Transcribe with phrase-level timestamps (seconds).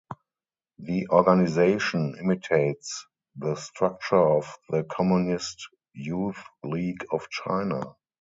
[0.79, 3.05] The organisation imitates
[3.35, 7.97] the structure of the Communist Youth League of China.